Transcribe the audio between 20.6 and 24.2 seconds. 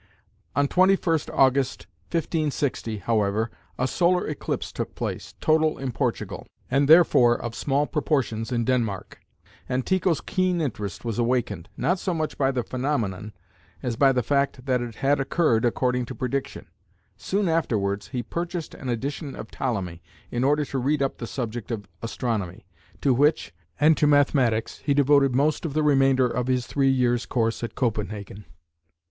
to read up the subject of astronomy, to which, and to